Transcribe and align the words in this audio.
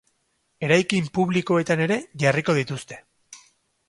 Eraikin 0.67 1.09
publikoetan 1.17 1.83
ere 1.87 1.97
jarriko 2.23 2.57
dituzte. 2.61 2.99